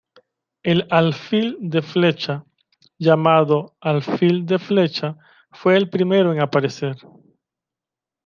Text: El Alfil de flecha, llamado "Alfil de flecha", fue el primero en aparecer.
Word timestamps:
El 0.63 0.87
Alfil 0.89 1.57
de 1.59 1.83
flecha, 1.83 2.43
llamado 2.97 3.75
"Alfil 3.79 4.47
de 4.47 4.57
flecha", 4.57 5.15
fue 5.51 5.77
el 5.77 5.91
primero 5.91 6.33
en 6.33 6.41
aparecer. 6.41 6.97